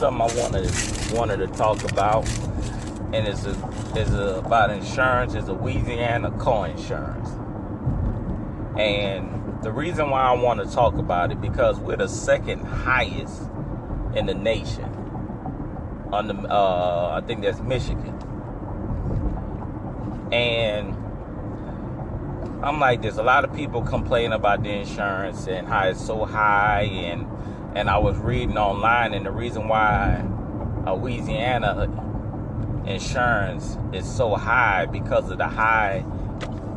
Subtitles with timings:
[0.00, 2.26] something I wanted wanted to talk about,
[3.12, 3.50] and it's a,
[3.94, 5.34] it's a, about insurance.
[5.34, 7.28] It's a Louisiana co-insurance,
[8.78, 13.42] and the reason why I want to talk about it because we're the second highest
[14.14, 14.86] in the nation.
[16.12, 18.18] On the, uh, I think that's Michigan,
[20.32, 20.96] and
[22.64, 26.24] I'm like, there's a lot of people complaining about the insurance and how it's so
[26.24, 27.26] high, and
[27.74, 30.24] and I was reading online, and the reason why
[30.86, 31.88] Louisiana
[32.86, 36.04] insurance is so high because of the high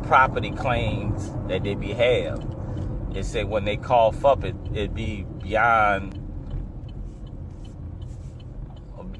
[0.04, 2.44] property claims that they be have.
[3.14, 6.20] It said when they cough up, it it be beyond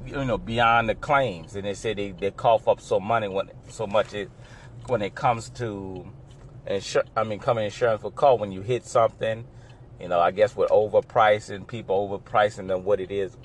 [0.05, 3.49] you know beyond the claims, and they say they, they cough up so money when
[3.69, 4.29] so much it
[4.87, 6.05] when it comes to
[6.67, 9.45] insur- I mean, coming insurance for car when you hit something,
[9.99, 13.37] you know, I guess with overpricing, people overpricing than what it is,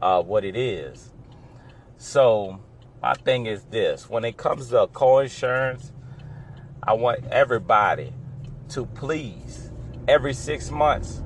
[0.00, 1.10] uh, what it is.
[1.96, 2.60] So
[3.02, 5.92] my thing is this: when it comes to co-insurance,
[6.82, 8.12] I want everybody
[8.70, 9.70] to please
[10.08, 11.22] every six months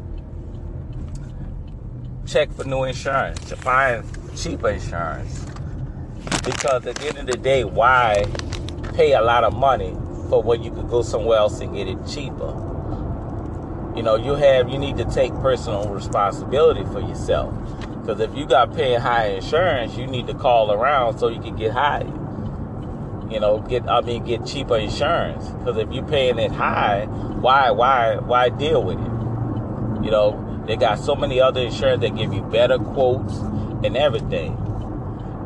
[2.27, 4.05] check for new insurance to find
[4.37, 5.44] cheaper insurance
[6.44, 8.25] because at the end of the day, why
[8.94, 9.92] pay a lot of money
[10.28, 12.69] for where you could go somewhere else and get it cheaper.
[13.96, 17.55] You know, you have you need to take personal responsibility for yourself.
[18.00, 21.56] Because if you got paying high insurance, you need to call around so you can
[21.56, 22.05] get high.
[23.30, 25.48] You know, get I mean get cheaper insurance.
[25.50, 30.04] Because if you're paying it high, why why why deal with it?
[30.04, 33.36] You know, they got so many other insurance that give you better quotes
[33.84, 34.56] and everything.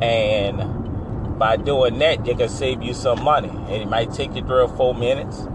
[0.02, 3.48] And by doing that, they can save you some money.
[3.48, 5.46] And it might take you three or four minutes.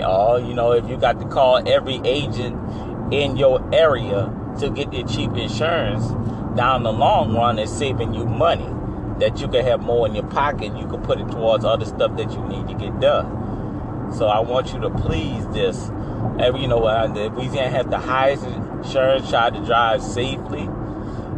[0.00, 2.56] Y'all, you know, if you got to call every agent
[3.12, 6.08] in your area to get your cheap insurance,
[6.56, 8.68] down the long run, it's saving you money
[9.20, 10.74] that you can have more in your pocket.
[10.76, 14.12] You can put it towards other stuff that you need to get done.
[14.16, 15.90] So I want you to please this.
[16.38, 19.28] Every, you know, Louisiana has the highest insurance.
[19.28, 20.68] Try to drive safely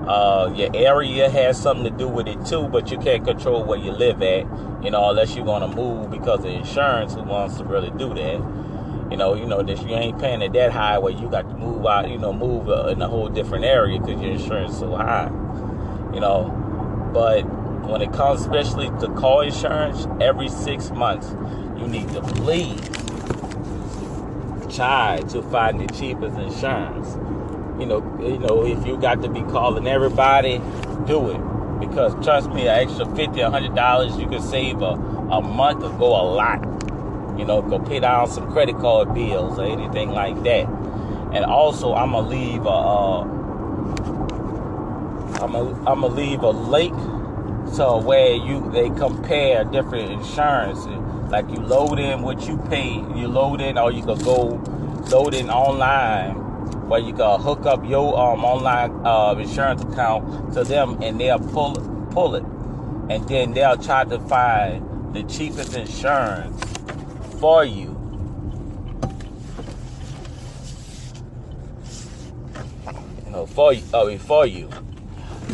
[0.07, 3.79] uh, your area has something to do with it too, but you can't control where
[3.79, 4.47] you live at,
[4.83, 7.15] you know, unless you're gonna move because of insurance.
[7.15, 9.11] Who wants to really do that?
[9.11, 11.57] You know, you know that you ain't paying it that high where you got to
[11.57, 14.79] move out, you know, move uh, in a whole different area because your insurance is
[14.81, 15.31] so high.
[16.13, 17.43] You know, but
[17.89, 21.31] when it comes especially to car insurance, every six months
[21.79, 22.81] you need to please
[24.75, 27.17] try to find the cheapest insurance
[27.83, 30.59] you know, you know, if you got to be calling everybody,
[31.07, 31.81] do it.
[31.81, 35.83] Because trust me, an extra fifty, a hundred dollars you can save a, a month
[35.83, 36.61] or go a lot.
[37.37, 40.69] You know, go pay down some credit card bills or anything like that.
[41.33, 43.23] And also, I'm gonna leave a, uh,
[45.43, 46.95] I'm gonna, I'm gonna leave a link
[47.75, 50.87] to where you they compare different insurances.
[51.33, 54.63] Like you load in what you pay, you load in, or you could go
[55.11, 56.42] load in online
[56.93, 61.39] where you can hook up your um, online uh, insurance account to them and they'll
[61.39, 61.73] pull
[62.11, 62.45] pull it,
[63.09, 66.63] and then they'll try to find the cheapest insurance
[67.41, 67.99] for you.
[73.25, 74.69] You know, for you, uh, for you.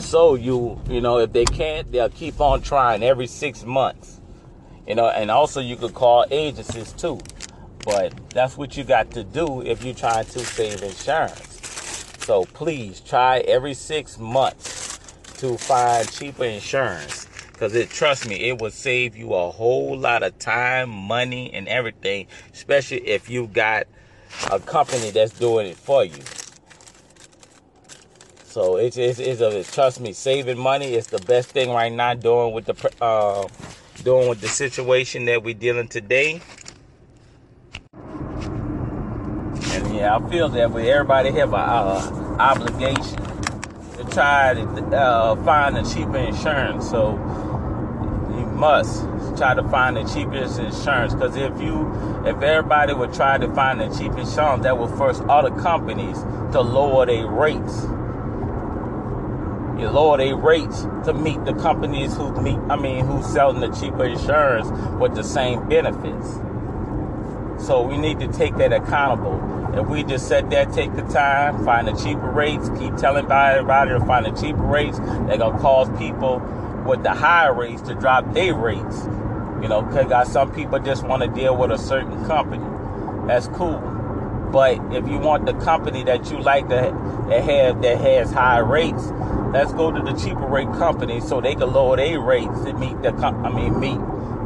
[0.00, 4.20] So you, you know, if they can't, they'll keep on trying every six months.
[4.88, 7.20] You know, and also you could call agencies too.
[7.88, 11.40] But that's what you got to do if you're trying to save insurance.
[12.18, 14.98] So please try every six months
[15.38, 17.26] to find cheaper insurance.
[17.54, 21.66] Cause it trust me, it will save you a whole lot of time, money, and
[21.66, 22.26] everything.
[22.52, 23.86] Especially if you got
[24.50, 26.22] a company that's doing it for you.
[28.44, 32.12] So it's it's, it's a trust me, saving money is the best thing right now.
[32.12, 33.48] Doing with the uh,
[34.04, 36.42] doing with the situation that we're dealing today.
[40.08, 40.90] I feel that way.
[40.90, 43.16] Everybody have an uh, obligation
[43.96, 46.88] to try to uh, find the cheaper insurance.
[46.88, 47.12] So
[48.30, 49.02] you must
[49.36, 51.14] try to find the cheapest insurance.
[51.14, 51.92] Because if you,
[52.24, 56.18] if everybody would try to find the cheapest insurance, that will force other companies
[56.52, 57.82] to lower their rates.
[59.78, 63.68] You lower their rates to meet the companies who meet, I mean, who's selling the
[63.68, 64.68] cheaper insurance
[64.98, 66.40] with the same benefits.
[67.68, 71.64] So we need to take that accountable if we just sit there, take the time,
[71.64, 75.88] find the cheaper rates, keep telling everybody to find the cheaper rates, they're gonna cause
[75.98, 76.40] people
[76.86, 79.04] with the higher rates to drop their rates.
[79.62, 82.64] You know, because got some people just want to deal with a certain company.
[83.26, 83.78] That's cool.
[84.52, 88.60] But if you want the company that you like to that have that has high
[88.60, 89.10] rates,
[89.52, 93.02] let's go to the cheaper rate company so they can lower their rates to meet
[93.02, 93.98] the I mean meet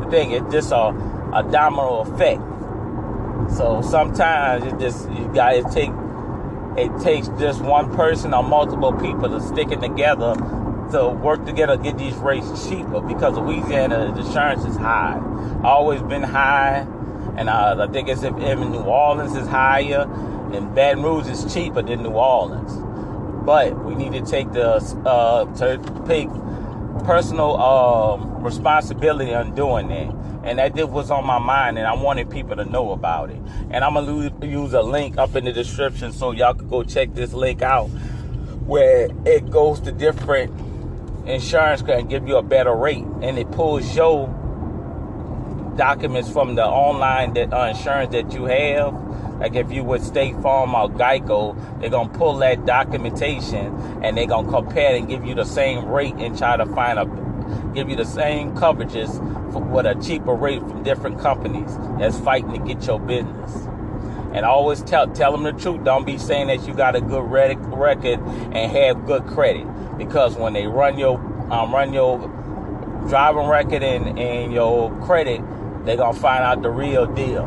[0.03, 0.33] the thing.
[0.33, 0.89] It's just a,
[1.33, 2.43] a domino effect.
[3.57, 5.91] So sometimes it just you guys take
[6.77, 10.35] it takes just one person or multiple people to sticking together
[10.93, 15.21] to work together to get these rates cheaper because Louisiana insurance is high.
[15.65, 16.87] Always been high,
[17.37, 20.03] and uh, I think it's if even New Orleans is higher,
[20.53, 22.73] and Baton Rouge is cheaper than New Orleans.
[23.45, 26.29] But we need to take the uh, to take
[27.05, 30.22] personal um, responsibility on doing that.
[30.45, 33.41] And that just was on my mind, and I wanted people to know about it.
[33.71, 37.15] And I'm gonna use a link up in the description so y'all could go check
[37.15, 37.87] this link out,
[38.67, 40.53] where it goes to different
[41.27, 44.27] insurance and give you a better rate, and it pulls your
[45.77, 48.95] documents from the online that, uh, insurance that you have
[49.43, 54.29] like if you would State Farm or Geico, they're gonna pull that documentation and they're
[54.29, 57.07] gonna compare and give you the same rate and try to find a
[57.75, 59.11] give you the same coverages
[59.61, 63.55] with a cheaper rate from different companies that's fighting to get your business.
[64.35, 65.85] And always tell tell them the truth.
[65.85, 69.67] Don't be saying that you got a good record and have good credit
[69.99, 71.19] because when they run your
[71.53, 72.19] um, run your
[73.09, 75.43] driving record and, and your credit,
[75.85, 77.47] they're gonna find out the real deal.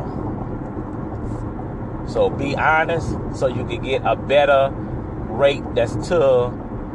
[2.08, 4.72] So be honest so you can get a better
[5.28, 6.20] rate that's to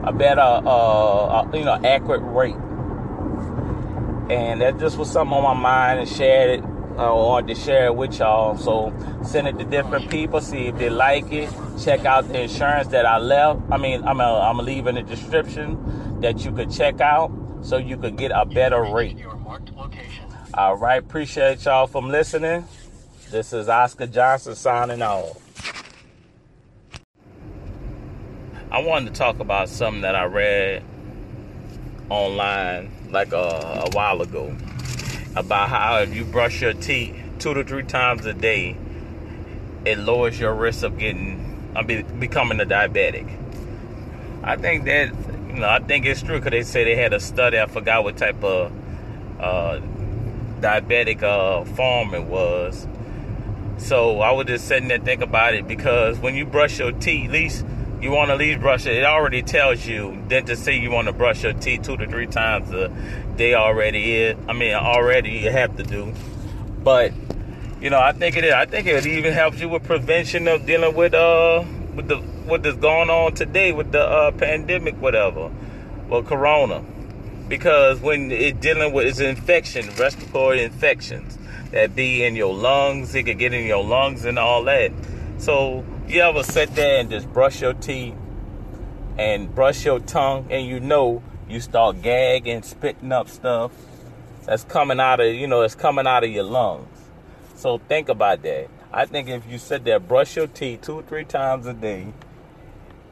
[0.03, 2.55] a better, uh, uh, you know, accurate rate.
[4.31, 6.65] And that just was something on my mind and shared it
[6.97, 8.55] uh, or to share it with y'all.
[8.55, 8.93] So
[9.25, 11.49] send it to different people, see if they like it.
[11.83, 13.59] Check out the insurance that I left.
[13.69, 17.29] I mean, I'm gonna, I'm leave in the description that you could check out
[17.61, 19.17] so you could get a better rate.
[20.53, 22.65] All right, appreciate y'all from listening.
[23.31, 25.37] This is Oscar Johnson signing off.
[28.71, 30.83] I wanted to talk about something that I read
[32.09, 33.37] online like a,
[33.85, 34.55] a while ago
[35.35, 38.75] about how if you brush your teeth two to three times a day,
[39.85, 43.37] it lowers your risk of getting, mean, becoming a diabetic.
[44.43, 45.13] I think that,
[45.47, 47.59] you know, I think it's true because they say they had a study.
[47.59, 48.71] I forgot what type of
[49.39, 49.79] uh,
[50.59, 52.87] diabetic uh, form it was,
[53.77, 57.25] so I was just sitting there think about it because when you brush your teeth,
[57.25, 57.65] at least
[58.01, 58.95] you want to leave brush it.
[58.95, 62.07] It already tells you then to say you want to brush your teeth two to
[62.07, 62.89] three times a
[63.35, 64.37] day already is.
[64.47, 66.13] I mean, already you have to do.
[66.83, 67.13] But
[67.79, 68.53] you know, I think it is.
[68.53, 71.63] I think it even helps you with prevention of dealing with uh
[71.95, 75.51] with the what is going on today with the uh, pandemic, whatever,
[76.09, 76.83] well, corona,
[77.47, 81.37] because when it dealing with its infection, respiratory infections
[81.71, 83.15] that be in your lungs.
[83.15, 84.91] It could get in your lungs and all that.
[85.37, 88.13] So you ever sit there and just brush your teeth
[89.17, 93.71] and brush your tongue and you know you start gagging, spitting up stuff
[94.45, 96.87] that's coming out of you know it's coming out of your lungs.
[97.55, 98.67] So think about that.
[98.91, 102.07] I think if you sit there, brush your teeth two or three times a day,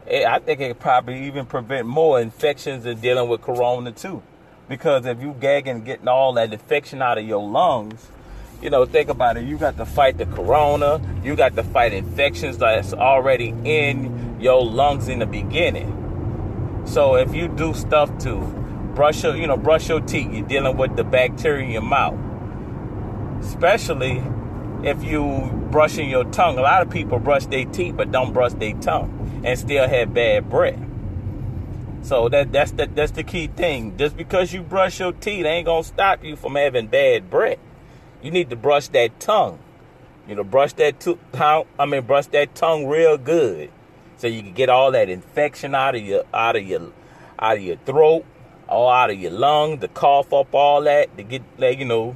[0.06, 4.22] it, I think it probably even prevent more infections than dealing with corona too.
[4.68, 8.10] Because if you gagging, getting all that infection out of your lungs,
[8.62, 9.46] you know, think about it.
[9.46, 11.02] You got to fight the corona.
[11.24, 16.84] You got to fight infections that's already in your lungs in the beginning.
[16.86, 18.38] So if you do stuff to
[18.96, 22.18] brush your, you know, brush your teeth, you're dealing with the bacteria in your mouth.
[23.42, 24.22] Especially
[24.84, 26.58] if you brushing your tongue.
[26.58, 30.14] A lot of people brush their teeth but don't brush their tongue and still have
[30.14, 30.80] bad breath.
[32.02, 33.98] So that that's the that's the key thing.
[33.98, 37.60] Just because you brush your teeth ain't gonna stop you from having bad breath
[38.22, 39.60] you need to brush that tongue.
[40.28, 41.66] You know, brush that tongue.
[41.78, 43.72] I mean, brush that tongue real good,
[44.18, 46.92] so you can get all that infection out of your out of your
[47.40, 48.26] out of your throat,
[48.68, 52.16] all out of your lung, to cough up, all that to get like you know,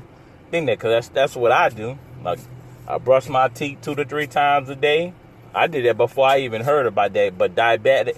[0.51, 0.79] thing that.
[0.79, 1.97] Cause that's that's what I do.
[2.23, 2.39] Like
[2.87, 5.13] I brush my teeth two to three times a day.
[5.55, 7.37] I did that before I even heard about that.
[7.37, 8.17] But diabetic,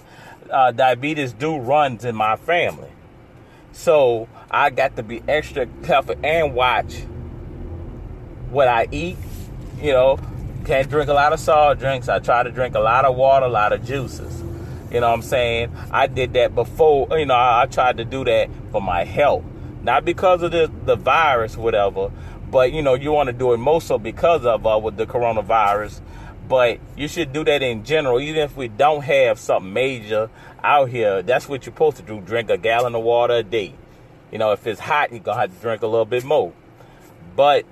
[0.50, 2.90] uh, diabetes do runs in my family,
[3.72, 7.04] so I got to be extra careful and watch
[8.50, 9.16] what I eat.
[9.80, 10.18] You know,
[10.64, 12.08] can't drink a lot of soft drinks.
[12.08, 14.42] I try to drink a lot of water, a lot of juices.
[14.90, 15.76] You know what I'm saying?
[15.90, 19.44] I did that before, you know, I, I tried to do that for my health.
[19.82, 22.10] Not because of the, the virus, whatever,
[22.50, 25.06] but you know, you want to do it most so because of uh, with the
[25.06, 26.00] coronavirus.
[26.48, 30.30] But you should do that in general, even if we don't have something major
[30.62, 31.22] out here.
[31.22, 32.20] That's what you're supposed to do.
[32.20, 33.74] Drink a gallon of water a day.
[34.30, 36.52] You know, if it's hot, you're gonna have to drink a little bit more.
[37.34, 37.66] But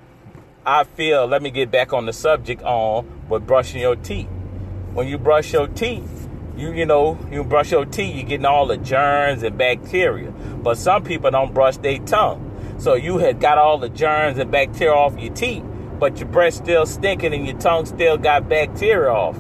[0.66, 4.28] I feel, let me get back on the subject on with brushing your teeth.
[4.94, 8.66] When you brush your teeth, you you know you brush your teeth, you're getting all
[8.66, 10.30] the germs and bacteria.
[10.30, 14.50] But some people don't brush their tongue, so you had got all the germs and
[14.50, 15.64] bacteria off your teeth,
[15.99, 19.37] but your breath still stinking and your tongue still got bacteria off.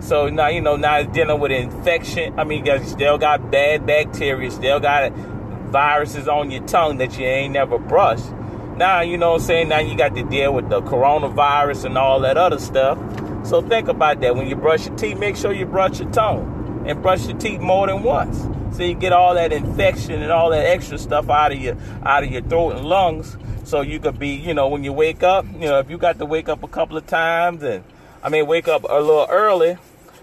[0.00, 2.38] So now you know now it's dealing with infection.
[2.38, 7.24] I mean, you still got bad bacteria, still got viruses on your tongue that you
[7.24, 8.30] ain't never brushed.
[8.78, 9.68] Now you know what I'm saying.
[9.70, 12.96] Now you got to deal with the coronavirus and all that other stuff.
[13.44, 15.18] So think about that when you brush your teeth.
[15.18, 18.38] Make sure you brush your tongue and brush your teeth more than once,
[18.76, 22.22] so you get all that infection and all that extra stuff out of your out
[22.22, 23.36] of your throat and lungs.
[23.64, 26.18] So you could be, you know, when you wake up, you know, if you got
[26.20, 27.82] to wake up a couple of times and
[28.22, 29.76] I mean wake up a little early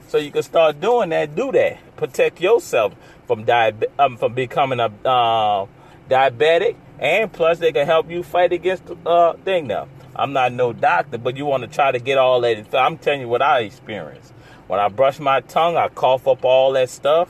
[0.08, 1.36] so you can start doing that.
[1.36, 1.98] Do that.
[1.98, 2.94] Protect yourself
[3.28, 5.66] from diabe- um, from becoming a uh,
[6.10, 9.88] diabetic, and plus they can help you fight against uh thing now.
[10.16, 12.74] I'm not no doctor, but you want to try to get all that.
[12.74, 14.32] I'm telling you what I experienced.
[14.68, 17.30] When I brush my tongue, I cough up all that stuff.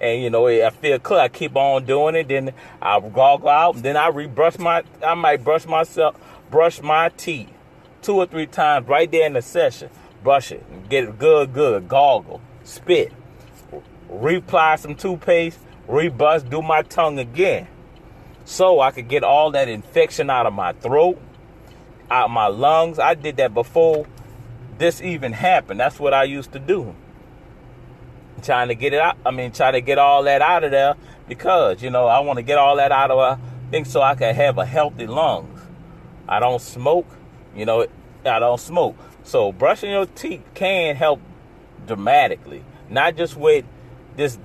[0.00, 1.20] And you know, I feel clear.
[1.20, 2.28] I keep on doing it.
[2.28, 3.76] Then I goggle out.
[3.76, 4.82] Then I rebrush my.
[5.04, 6.16] I might brush myself,
[6.50, 7.50] brush my teeth
[8.02, 9.88] two or three times right there in the session
[10.24, 13.12] brush it, get it good, good, goggle, spit,
[14.10, 17.68] reapply some toothpaste, rebust, do my tongue again.
[18.44, 21.20] So I could get all that infection out of my throat,
[22.10, 22.98] out my lungs.
[22.98, 24.06] I did that before
[24.78, 25.80] this even happened.
[25.80, 26.94] That's what I used to do.
[28.42, 29.16] Trying to get it out.
[29.24, 30.96] I mean, trying to get all that out of there
[31.28, 34.14] because, you know, I want to get all that out of a thing so I
[34.14, 35.60] can have a healthy lungs.
[36.28, 37.06] I don't smoke,
[37.56, 37.86] you know,
[38.24, 38.96] I don't smoke.
[39.22, 41.20] So brushing your teeth can help
[41.86, 43.64] dramatically, not just with
[44.16, 44.38] this.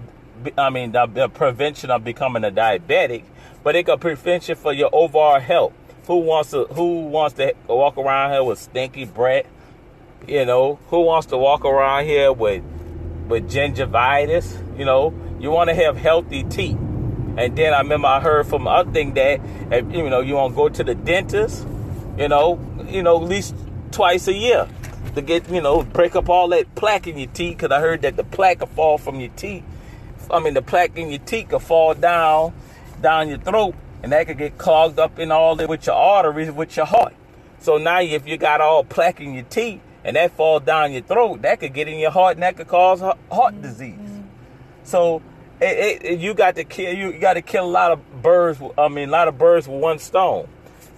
[0.57, 3.23] I mean, the, the prevention of becoming a diabetic,
[3.63, 5.73] but it can prevention for your overall health.
[6.07, 9.45] Who wants to Who wants to walk around here with stinky breath?
[10.27, 12.63] You know, who wants to walk around here with
[13.27, 14.77] with gingivitis?
[14.77, 16.77] You know, you want to have healthy teeth.
[17.37, 19.39] And then I remember I heard from other thing that
[19.71, 21.67] you know you want to go to the dentist.
[22.17, 23.55] You know, you know at least
[23.91, 24.67] twice a year
[25.15, 27.57] to get, you know, break up all that plaque in your teeth.
[27.57, 29.63] Because I heard that the plaque will fall from your teeth.
[30.31, 32.53] I mean, the plaque in your teeth will fall down,
[33.01, 36.51] down your throat, and that could get clogged up in all the, with your arteries,
[36.51, 37.13] with your heart.
[37.59, 41.01] So now, if you got all plaque in your teeth and that falls down your
[41.01, 43.61] throat, that could get in your heart and that could cause heart mm-hmm.
[43.61, 44.09] disease.
[44.83, 45.21] So
[45.59, 48.61] it, it, you got to kill you got to kill a lot of birds.
[48.77, 50.47] I mean, a lot of birds with one stone.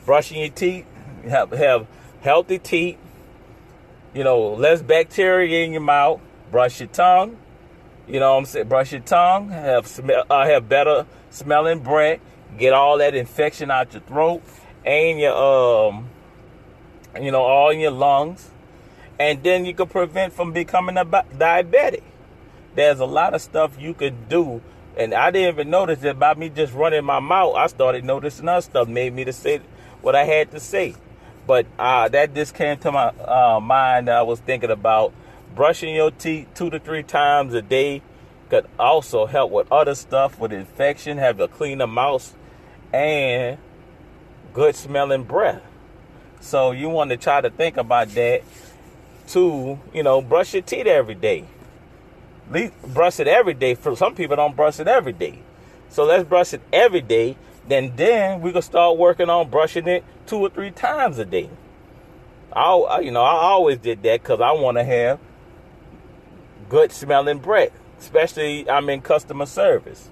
[0.06, 0.86] Brushing your teeth,
[1.28, 1.88] have have
[2.22, 2.98] healthy teeth,
[4.14, 7.38] you know, less bacteria in your mouth, brush your tongue,
[8.12, 10.00] you know what I'm saying, brush your tongue, have
[10.30, 12.20] uh, have better smelling breath,
[12.58, 14.44] get all that infection out your throat
[14.86, 16.10] and your um
[17.20, 18.50] you know, all in your lungs.
[19.20, 22.04] And then you can prevent from becoming a diabetic.
[22.76, 24.62] There's a lot of stuff you could do
[24.98, 28.48] and I didn't even notice that by me just running my mouth, I started noticing
[28.48, 29.62] other stuff, made me to say
[30.02, 30.96] what I had to say.
[31.48, 35.14] But uh, that just came to my uh, mind that I was thinking about
[35.56, 38.02] brushing your teeth two to three times a day
[38.50, 42.36] could also help with other stuff with infection, have a cleaner mouth,
[42.94, 43.58] and
[44.54, 45.62] good smelling breath.
[46.40, 48.44] So you want to try to think about that
[49.28, 51.46] to, you know, brush your teeth every day.
[52.88, 53.76] brush it every day.
[53.76, 55.40] For some people don't brush it every day.
[55.90, 60.04] So let's brush it every day then then we can start working on brushing it
[60.26, 61.50] two or three times a day.
[62.54, 65.20] I, you know, I always did that because I want to have
[66.72, 70.10] good smelling breath, especially I'm in customer service.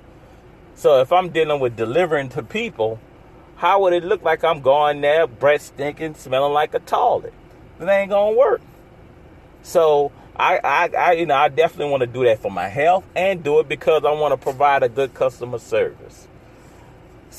[0.75, 2.99] So if I'm dealing with delivering to people,
[3.55, 7.33] how would it look like I'm going there, breath stinking, smelling like a toilet?
[7.79, 8.59] It ain't gonna work.
[9.63, 13.05] So I, I, I, you know, I definitely want to do that for my health
[13.15, 16.27] and do it because I want to provide a good customer service.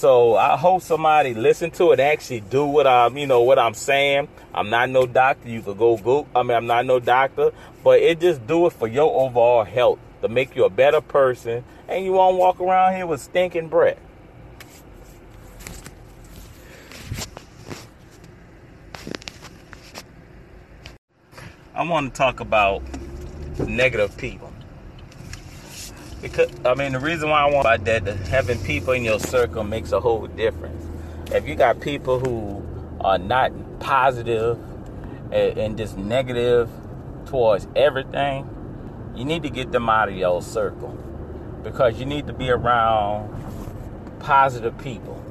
[0.00, 3.74] So I hope somebody listen to it, actually do what I'm, you know, what I'm
[3.74, 4.28] saying.
[4.54, 5.46] I'm not no doctor.
[5.46, 6.26] You could go Google.
[6.34, 7.50] I mean, I'm not no doctor,
[7.84, 11.64] but it just do it for your overall health to make you a better person,
[11.86, 13.98] and you won't walk around here with stinking breath.
[21.74, 22.82] I want to talk about
[23.58, 24.49] negative people.
[26.22, 29.64] Because I mean, the reason why I want about that, having people in your circle
[29.64, 30.84] makes a whole difference.
[31.32, 32.64] If you got people who
[33.00, 34.58] are not positive
[35.32, 36.70] and, and just negative
[37.26, 38.48] towards everything,
[39.16, 40.96] you need to get them out of your circle
[41.64, 43.30] because you need to be around
[44.20, 45.22] positive people.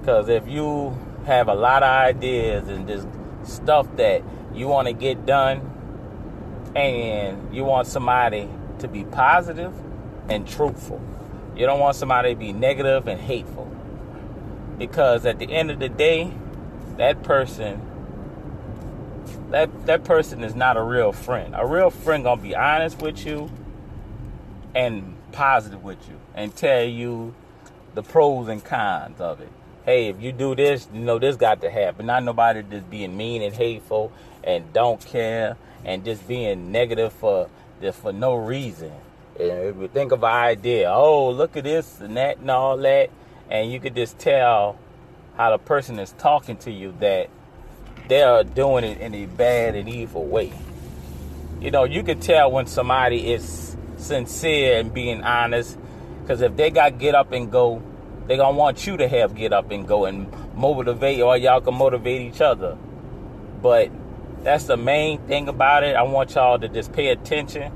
[0.00, 3.06] Because if you have a lot of ideas and just
[3.44, 4.22] stuff that
[4.54, 5.62] you want to get done,
[6.76, 8.48] And you want somebody
[8.80, 9.72] to be positive
[10.28, 11.00] and truthful.
[11.56, 13.70] You don't want somebody to be negative and hateful.
[14.78, 16.32] Because at the end of the day,
[16.96, 17.86] that person
[19.50, 21.54] that that person is not a real friend.
[21.56, 23.50] A real friend gonna be honest with you
[24.74, 27.34] and positive with you and tell you
[27.94, 29.50] the pros and cons of it.
[29.84, 32.06] Hey, if you do this, you know this got to happen.
[32.06, 34.12] Not nobody just being mean and hateful
[34.44, 37.48] and don't care and just being negative for
[37.80, 38.92] just for no reason.
[39.38, 43.10] And you think of an idea, oh look at this and that and all that,
[43.48, 44.78] and you could just tell
[45.36, 47.30] how the person is talking to you that
[48.08, 50.52] they're doing it in a bad and evil way.
[51.60, 55.78] You know, you can tell when somebody is sincere and being honest,
[56.22, 57.82] because if they got get up and go,
[58.26, 61.74] they gonna want you to have get up and go and motivate, or y'all can
[61.74, 62.76] motivate each other.
[63.62, 63.90] But
[64.42, 65.96] that's the main thing about it.
[65.96, 67.72] I want y'all to just pay attention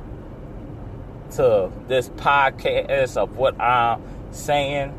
[1.33, 4.03] to this podcast of what I'm
[4.33, 4.93] saying.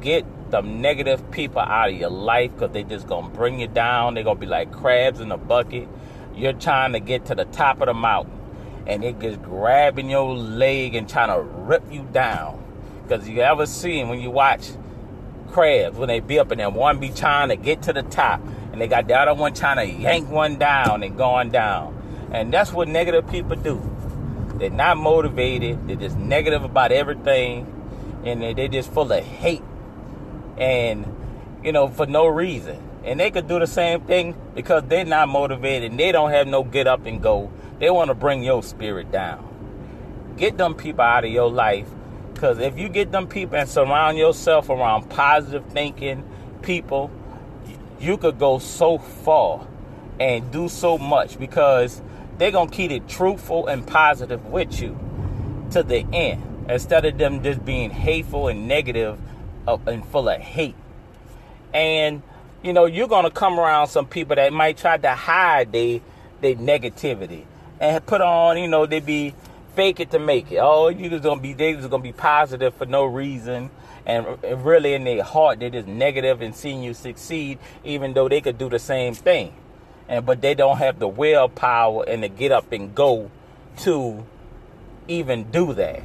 [0.00, 4.14] Get the negative people out of your life because they just gonna bring you down.
[4.14, 5.88] They're gonna be like crabs in a bucket.
[6.34, 8.38] You're trying to get to the top of the mountain,
[8.86, 12.64] and it just grabbing your leg and trying to rip you down.
[13.02, 14.70] Because you ever seen when you watch
[15.50, 18.40] crabs when they be up and then one be trying to get to the top,
[18.72, 21.96] and they got the other one trying to yank one down and going down.
[22.32, 23.82] And that's what negative people do.
[24.54, 25.88] They're not motivated.
[25.88, 27.66] They're just negative about everything,
[28.24, 29.62] and they're just full of hate
[30.60, 31.06] and
[31.64, 35.28] you know for no reason and they could do the same thing because they're not
[35.28, 38.62] motivated and they don't have no get up and go they want to bring your
[38.62, 41.88] spirit down get them people out of your life
[42.34, 46.22] because if you get them people and surround yourself around positive thinking
[46.62, 47.10] people
[48.00, 49.66] you could go so far
[50.18, 52.00] and do so much because
[52.38, 54.98] they're gonna keep it truthful and positive with you
[55.70, 59.18] to the end instead of them just being hateful and negative
[59.68, 60.74] uh, and full of hate.
[61.74, 62.22] And
[62.62, 66.00] you know, you're gonna come around some people that might try to hide their
[66.40, 67.44] their negativity
[67.80, 69.34] and put on, you know, they be
[69.74, 70.58] fake it to make it.
[70.58, 73.70] Oh, you just gonna be they just gonna be positive for no reason.
[74.10, 78.40] And really in their heart they're just negative and seeing you succeed, even though they
[78.40, 79.54] could do the same thing.
[80.08, 83.30] And but they don't have the willpower and to get up and go
[83.78, 84.26] to
[85.08, 86.02] even do that.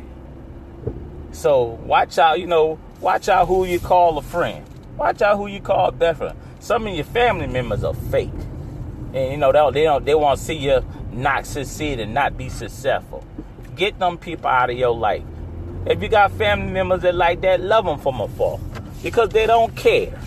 [1.31, 4.65] So watch out, you know, Watch out who you call a friend.
[4.97, 6.37] Watch out who you call a best friend.
[6.59, 8.31] Some of your family members are fake,
[9.13, 12.49] and you know they don't they want to see you not succeed and not be
[12.49, 13.23] successful.
[13.75, 15.23] Get them people out of your life.
[15.85, 18.59] If you got family members that like that, love them from afar
[19.03, 20.19] because they don't care.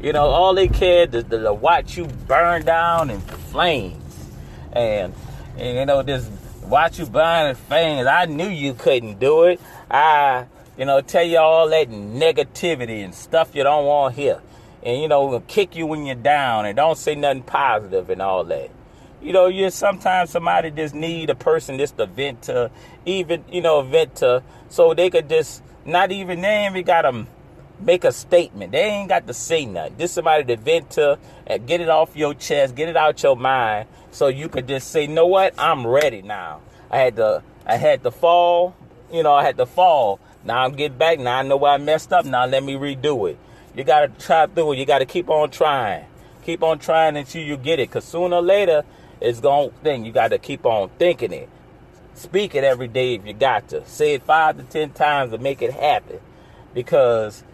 [0.00, 4.30] You know, all they care is to, to watch you burn down in flames,
[4.72, 5.14] and
[5.56, 6.30] and you know just
[6.64, 8.06] watch you burn in flames.
[8.06, 9.60] I knew you couldn't do it.
[9.90, 10.46] I
[10.76, 14.40] you know, tell you all that negativity and stuff you don't want to hear.
[14.82, 18.44] And, you know, kick you when you're down and don't say nothing positive and all
[18.44, 18.70] that.
[19.22, 22.70] You know, you sometimes somebody just need a person just to vent to,
[23.06, 27.26] even, you know, vent to, so they could just, not even, they ain't got to
[27.80, 28.72] make a statement.
[28.72, 29.98] They ain't got to say nothing.
[29.98, 33.36] Just somebody to vent to and get it off your chest, get it out your
[33.36, 36.60] mind, so you could just say, know what, I'm ready now.
[36.90, 38.74] I had to, I had to fall,
[39.12, 41.18] you know, I had to fall now I'm getting back.
[41.18, 42.24] Now I know where I messed up.
[42.24, 43.38] Now let me redo it.
[43.74, 44.78] You got to try through it.
[44.78, 46.04] You got to keep on trying.
[46.44, 47.88] Keep on trying until you get it.
[47.88, 48.84] Because sooner or later,
[49.22, 50.04] it's going thing.
[50.04, 51.48] You got to keep on thinking it.
[52.14, 53.86] Speak it every day if you got to.
[53.86, 56.20] Say it five to ten times to make it happen.
[56.74, 57.44] Because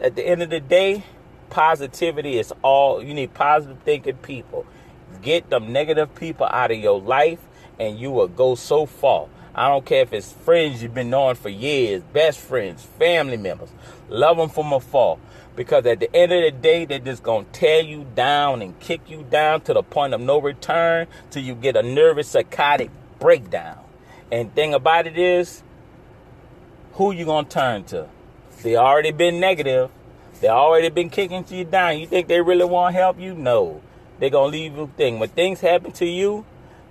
[0.00, 1.04] at the end of the day,
[1.50, 4.64] positivity is all you need positive thinking people.
[5.20, 7.40] Get them negative people out of your life
[7.78, 9.26] and you will go so far.
[9.54, 13.70] I don't care if it's friends you've been knowing for years, best friends, family members.
[14.08, 15.18] Love them from afar.
[15.60, 18.80] Because at the end of the day, they're just going to tear you down and
[18.80, 22.90] kick you down to the point of no return till you get a nervous psychotic
[23.18, 23.76] breakdown.
[24.32, 25.62] And thing about it is,
[26.92, 28.08] who you going to turn to?
[28.62, 29.90] They already been negative.
[30.40, 31.98] They already been kicking you down.
[31.98, 33.34] You think they really want to help you?
[33.34, 33.82] No.
[34.18, 35.18] They're going to leave you thing.
[35.18, 36.46] When things happen to you,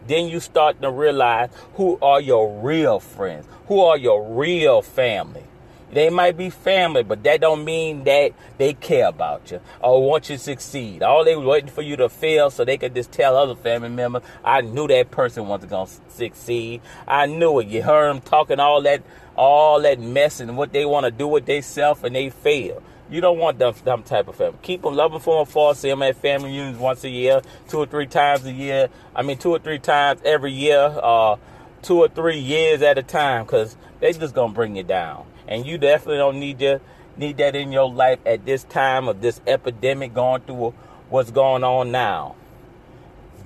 [0.06, 5.46] then you start to realize who are your real friends, who are your real family.
[5.92, 10.30] They might be family, but that don't mean that they care about you or want
[10.30, 11.02] you to succeed.
[11.02, 14.22] All they waiting for you to fail so they could just tell other family members,
[14.44, 16.82] I knew that person wasn't gonna succeed.
[17.08, 17.68] I knew it.
[17.68, 19.02] You heard them talking all that
[19.36, 22.84] all that mess and what they want to do with themselves and they fail.
[23.10, 24.60] You don't want them, them type of family.
[24.62, 25.74] Keep them, them from afar.
[25.74, 28.90] See them at family reunions once a year, two or three times a year.
[29.16, 31.38] I mean, two or three times every year, uh,
[31.82, 35.26] two or three years at a time, because they just gonna bring you down.
[35.50, 36.80] And you definitely don't need to
[37.18, 40.74] need that in your life at this time of this epidemic going through
[41.10, 42.36] what's going on now.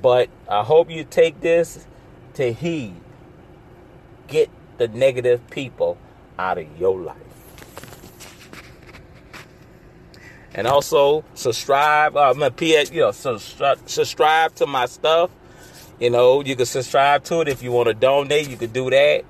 [0.01, 1.87] But I hope you take this
[2.33, 2.95] to heed.
[4.27, 5.97] Get the negative people
[6.37, 7.17] out of your life.
[10.53, 12.17] And also subscribe.
[12.17, 15.31] Uh, PS, you know, subscribe to my stuff.
[15.99, 18.49] You know, you can subscribe to it if you want to donate.
[18.49, 19.23] You can do that.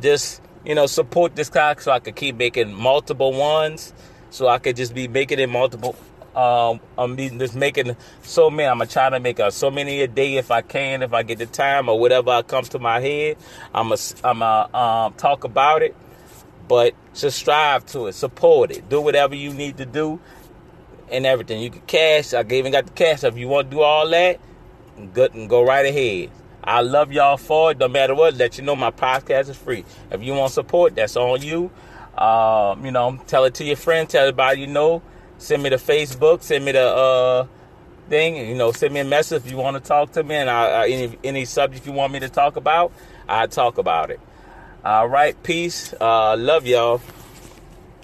[0.00, 3.92] Just you know, support this cock so I could keep making multiple ones.
[4.30, 5.96] So I could just be making it multiple.
[6.36, 8.68] Um, I'm just making so many.
[8.68, 11.22] I'm gonna try to make a, so many a day if I can, if I
[11.22, 13.38] get the time or whatever comes to my head.
[13.74, 15.96] I'm a, I'm a um, talk about it,
[16.68, 20.20] but subscribe to it, support it, do whatever you need to do,
[21.10, 21.60] and everything.
[21.60, 22.34] You can cash.
[22.34, 23.24] I even got the cash.
[23.24, 24.38] If you want to do all that,
[25.14, 26.30] good and go right ahead.
[26.68, 27.78] I love y'all for it.
[27.78, 29.86] No matter what, let you know my podcast is free.
[30.10, 31.70] If you want support, that's on you.
[32.16, 35.00] Um, you know, tell it to your friends, tell everybody you know.
[35.38, 37.46] Send me the Facebook, send me the uh,
[38.10, 38.36] thing.
[38.36, 40.82] You know, send me a message if you want to talk to me, and I,
[40.82, 42.92] I, any any subject you want me to talk about,
[43.26, 44.20] I talk about it.
[44.84, 45.94] All right, peace.
[45.98, 47.00] Uh, love y'all.